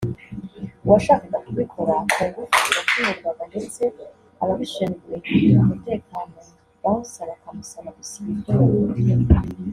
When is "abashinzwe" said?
4.41-5.13